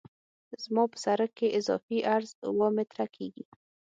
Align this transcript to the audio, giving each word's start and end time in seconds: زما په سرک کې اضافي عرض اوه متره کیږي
زما 0.63 0.83
په 0.91 0.97
سرک 1.03 1.31
کې 1.37 1.55
اضافي 1.59 1.99
عرض 2.13 2.29
اوه 2.49 2.67
متره 2.75 3.05
کیږي 3.15 3.45